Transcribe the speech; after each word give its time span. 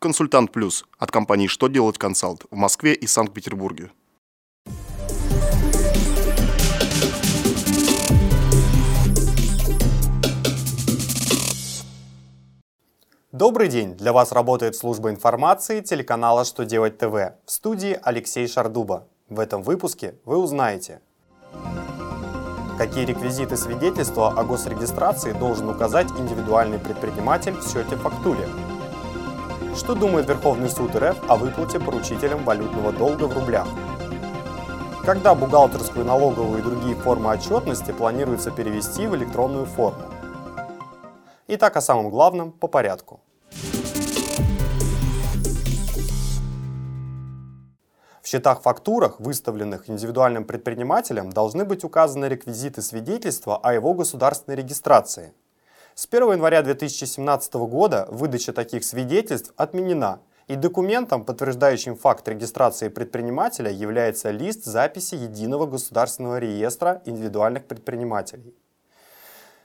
Консультант 0.00 0.52
Плюс 0.52 0.84
от 0.96 1.10
компании 1.10 1.48
«Что 1.48 1.66
делать 1.66 1.98
консалт» 1.98 2.44
в 2.52 2.54
Москве 2.54 2.94
и 2.94 3.08
Санкт-Петербурге. 3.08 3.90
Добрый 13.32 13.66
день! 13.66 13.96
Для 13.96 14.12
вас 14.12 14.30
работает 14.30 14.76
служба 14.76 15.10
информации 15.10 15.80
телеканала 15.80 16.44
«Что 16.44 16.64
делать 16.64 16.96
ТВ» 16.96 17.34
в 17.44 17.50
студии 17.50 17.98
Алексей 18.00 18.46
Шардуба. 18.46 19.08
В 19.28 19.40
этом 19.40 19.64
выпуске 19.64 20.14
вы 20.24 20.36
узнаете, 20.36 21.00
какие 22.78 23.04
реквизиты 23.04 23.56
свидетельства 23.56 24.28
о 24.28 24.44
госрегистрации 24.44 25.32
должен 25.32 25.68
указать 25.68 26.08
индивидуальный 26.12 26.78
предприниматель 26.78 27.54
в 27.54 27.68
счете-фактуре, 27.68 28.48
что 29.78 29.94
думает 29.94 30.28
Верховный 30.28 30.68
суд 30.68 30.96
РФ 30.96 31.30
о 31.30 31.36
выплате 31.36 31.78
поручителям 31.78 32.44
валютного 32.44 32.92
долга 32.92 33.24
в 33.24 33.32
рублях, 33.32 33.68
когда 35.04 35.36
бухгалтерскую, 35.36 36.04
налоговую 36.04 36.58
и 36.58 36.62
другие 36.62 36.96
формы 36.96 37.30
отчетности 37.30 37.92
планируется 37.92 38.50
перевести 38.50 39.06
в 39.06 39.14
электронную 39.14 39.66
форму. 39.66 40.02
Итак, 41.46 41.76
о 41.76 41.80
самом 41.80 42.10
главном 42.10 42.50
по 42.50 42.66
порядку. 42.66 43.20
В 48.20 48.26
счетах-фактурах, 48.26 49.20
выставленных 49.20 49.88
индивидуальным 49.88 50.44
предпринимателем, 50.44 51.30
должны 51.30 51.64
быть 51.64 51.84
указаны 51.84 52.26
реквизиты 52.26 52.82
свидетельства 52.82 53.56
о 53.56 53.72
его 53.72 53.94
государственной 53.94 54.56
регистрации. 54.56 55.32
С 55.98 56.06
1 56.06 56.30
января 56.30 56.62
2017 56.62 57.54
года 57.54 58.06
выдача 58.08 58.52
таких 58.52 58.84
свидетельств 58.84 59.52
отменена, 59.56 60.20
и 60.46 60.54
документом, 60.54 61.24
подтверждающим 61.24 61.96
факт 61.96 62.28
регистрации 62.28 62.88
предпринимателя, 62.88 63.72
является 63.72 64.30
лист 64.30 64.64
записи 64.64 65.16
Единого 65.16 65.66
государственного 65.66 66.38
реестра 66.38 67.02
индивидуальных 67.04 67.66
предпринимателей. 67.66 68.54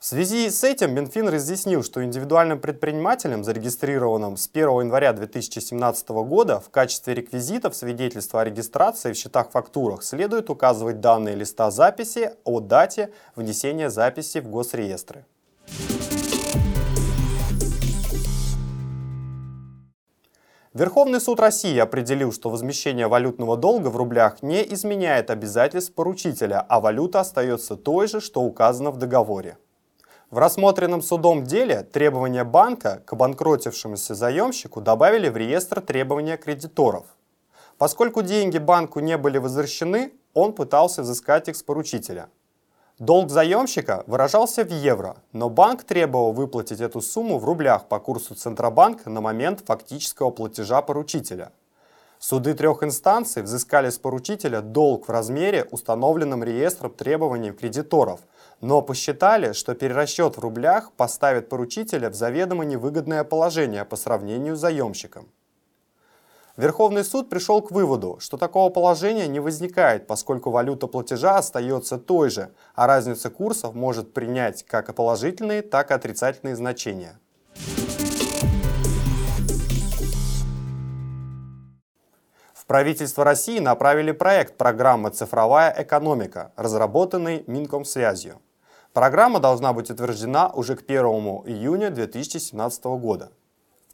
В 0.00 0.04
связи 0.04 0.50
с 0.50 0.64
этим 0.64 0.96
Минфин 0.96 1.28
разъяснил, 1.28 1.84
что 1.84 2.02
индивидуальным 2.02 2.58
предпринимателям, 2.60 3.44
зарегистрированным 3.44 4.36
с 4.36 4.50
1 4.52 4.68
января 4.80 5.12
2017 5.12 6.08
года, 6.08 6.58
в 6.58 6.70
качестве 6.70 7.14
реквизитов 7.14 7.76
свидетельства 7.76 8.40
о 8.40 8.44
регистрации 8.44 9.12
в 9.12 9.16
счетах-фактурах 9.16 10.02
следует 10.02 10.50
указывать 10.50 11.00
данные 11.00 11.36
листа 11.36 11.70
записи 11.70 12.32
о 12.42 12.58
дате 12.58 13.12
внесения 13.36 13.90
записи 13.90 14.38
в 14.38 14.48
госреестры. 14.48 15.24
Верховный 20.76 21.22
суд 21.22 21.40
России 21.40 21.78
определил, 21.78 22.32
что 22.32 22.50
возмещение 22.50 23.08
валютного 23.08 23.56
долга 23.56 23.88
в 23.88 23.96
рублях 23.96 24.42
не 24.42 24.62
изменяет 24.74 25.30
обязательств 25.30 25.94
поручителя, 25.94 26.60
а 26.68 26.80
валюта 26.80 27.20
остается 27.20 27.76
той 27.76 28.08
же, 28.08 28.20
что 28.20 28.42
указано 28.42 28.90
в 28.90 28.98
договоре. 28.98 29.56
В 30.30 30.36
рассмотренном 30.36 31.00
судом 31.00 31.44
деле 31.44 31.82
требования 31.82 32.44
банка 32.44 33.02
к 33.06 33.14
обанкротившемуся 33.14 34.14
заемщику 34.14 34.82
добавили 34.82 35.30
в 35.30 35.36
реестр 35.38 35.80
требования 35.80 36.36
кредиторов. 36.36 37.06
Поскольку 37.78 38.20
деньги 38.20 38.58
банку 38.58 39.00
не 39.00 39.16
были 39.16 39.38
возвращены, 39.38 40.12
он 40.34 40.52
пытался 40.52 41.00
взыскать 41.00 41.48
их 41.48 41.56
с 41.56 41.62
поручителя. 41.62 42.28
Долг 42.98 43.30
заемщика 43.30 44.04
выражался 44.06 44.64
в 44.64 44.70
евро, 44.70 45.16
но 45.32 45.50
банк 45.50 45.84
требовал 45.84 46.32
выплатить 46.32 46.80
эту 46.80 47.00
сумму 47.00 47.38
в 47.38 47.44
рублях 47.44 47.88
по 47.88 47.98
курсу 47.98 48.34
Центробанка 48.34 49.10
на 49.10 49.20
момент 49.20 49.62
фактического 49.66 50.30
платежа 50.30 50.80
поручителя. 50.82 51.52
Суды 52.18 52.54
трех 52.54 52.82
инстанций 52.82 53.42
взыскали 53.42 53.90
с 53.90 53.98
поручителя 53.98 54.62
долг 54.62 55.08
в 55.08 55.10
размере, 55.10 55.68
установленном 55.70 56.42
реестром 56.42 56.90
требований 56.90 57.52
кредиторов– 57.52 58.20
но 58.60 58.82
посчитали, 58.82 59.52
что 59.52 59.74
перерасчет 59.74 60.36
в 60.36 60.40
рублях 60.40 60.92
поставит 60.92 61.48
поручителя 61.48 62.10
в 62.10 62.14
заведомо 62.14 62.64
невыгодное 62.64 63.24
положение 63.24 63.84
по 63.84 63.96
сравнению 63.96 64.56
с 64.56 64.60
заемщиком. 64.60 65.28
Верховный 66.56 67.04
суд 67.04 67.28
пришел 67.28 67.60
к 67.60 67.70
выводу, 67.70 68.16
что 68.18 68.38
такого 68.38 68.70
положения 68.70 69.26
не 69.26 69.40
возникает, 69.40 70.06
поскольку 70.06 70.50
валюта 70.50 70.86
платежа 70.86 71.36
остается 71.36 71.98
той 71.98 72.30
же, 72.30 72.50
а 72.74 72.86
разница 72.86 73.28
курсов 73.28 73.74
может 73.74 74.14
принять 74.14 74.62
как 74.62 74.94
положительные, 74.94 75.60
так 75.60 75.90
и 75.90 75.94
отрицательные 75.94 76.56
значения. 76.56 77.18
В 82.54 82.64
правительство 82.66 83.22
России 83.22 83.58
направили 83.58 84.12
проект 84.12 84.56
программы 84.56 85.10
«Цифровая 85.10 85.74
экономика», 85.78 86.52
разработанный 86.56 87.44
Минкомсвязью. 87.46 88.40
Программа 88.94 89.40
должна 89.40 89.74
быть 89.74 89.90
утверждена 89.90 90.48
уже 90.48 90.74
к 90.74 90.84
1 90.84 91.04
июня 91.44 91.90
2017 91.90 92.84
года. 92.84 93.30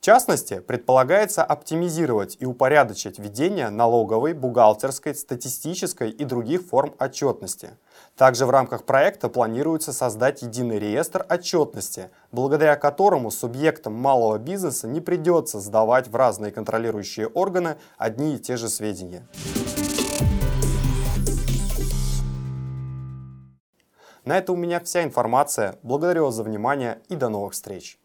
В 0.03 0.05
частности, 0.05 0.59
предполагается 0.59 1.45
оптимизировать 1.45 2.37
и 2.41 2.45
упорядочить 2.45 3.21
ведение 3.21 3.71
налоговой, 3.71 4.33
бухгалтерской, 4.33 5.15
статистической 5.15 6.11
и 6.11 6.25
других 6.25 6.63
форм 6.63 6.93
отчетности. 6.99 7.77
Также 8.17 8.45
в 8.45 8.51
рамках 8.51 8.83
проекта 8.83 9.29
планируется 9.29 9.93
создать 9.93 10.43
единый 10.43 10.81
реестр 10.81 11.25
отчетности, 11.29 12.11
благодаря 12.33 12.75
которому 12.75 13.31
субъектам 13.31 13.93
малого 13.93 14.39
бизнеса 14.39 14.89
не 14.89 15.01
придется 15.01 15.61
сдавать 15.61 16.09
в 16.09 16.17
разные 16.17 16.51
контролирующие 16.51 17.29
органы 17.29 17.77
одни 17.97 18.35
и 18.35 18.39
те 18.41 18.57
же 18.57 18.69
сведения. 18.69 19.25
На 24.25 24.37
это 24.37 24.53
у 24.53 24.57
меня 24.57 24.81
вся 24.81 25.05
информация. 25.05 25.77
Благодарю 25.85 26.25
вас 26.25 26.35
за 26.35 26.43
внимание 26.43 26.99
и 27.09 27.15
до 27.15 27.29
новых 27.29 27.53
встреч. 27.53 28.02